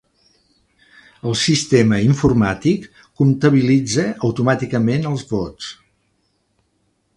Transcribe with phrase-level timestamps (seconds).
[1.31, 2.89] El sistema informàtic
[3.21, 5.71] comptabilitza automàticament els vots.